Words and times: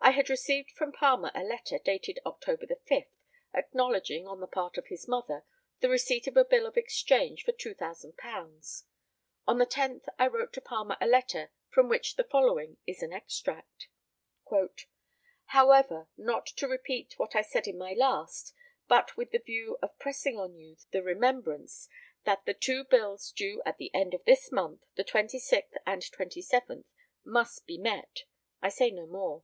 I 0.00 0.12
had 0.12 0.30
received 0.30 0.70
from 0.70 0.92
Palmer 0.92 1.30
a 1.34 1.42
letter, 1.42 1.78
dated 1.78 2.18
October 2.24 2.66
5, 2.88 3.02
acknowledging, 3.52 4.26
on 4.26 4.40
the 4.40 4.46
part 4.46 4.78
of 4.78 4.86
his 4.86 5.06
mother, 5.06 5.44
the 5.80 5.88
receipt 5.90 6.26
of 6.26 6.36
a 6.36 6.46
bill 6.46 6.64
of 6.66 6.78
exchange 6.78 7.44
for 7.44 7.52
£2,000. 7.52 8.84
On 9.46 9.58
the 9.58 9.66
10th 9.66 10.06
I 10.18 10.26
wrote 10.28 10.54
to 10.54 10.62
Palmer 10.62 10.96
a 10.98 11.06
letter, 11.06 11.50
from 11.68 11.90
which 11.90 12.16
the 12.16 12.24
following 12.24 12.78
is 12.86 13.02
an 13.02 13.12
extract: 13.12 13.88
"However, 15.46 16.08
not 16.16 16.46
to 16.46 16.68
repeat 16.68 17.18
what 17.18 17.36
I 17.36 17.42
said 17.42 17.66
in 17.66 17.76
my 17.76 17.92
last, 17.92 18.54
but 18.86 19.14
with 19.18 19.32
the 19.32 19.38
view 19.40 19.78
of 19.82 19.98
pressing 19.98 20.38
on 20.38 20.54
you 20.56 20.78
the 20.90 21.02
remembrance 21.02 21.86
that 22.24 22.46
the 22.46 22.54
two 22.54 22.84
bills 22.84 23.30
due 23.32 23.60
at 23.66 23.76
the 23.76 23.92
end 23.92 24.14
of 24.14 24.24
this 24.24 24.50
month, 24.50 24.84
the 24.94 25.04
26th 25.04 25.74
and 25.84 26.00
27th, 26.02 26.84
must 27.24 27.66
be 27.66 27.76
met, 27.76 28.24
I 28.62 28.70
say 28.70 28.90
no 28.90 29.04
more. 29.06 29.42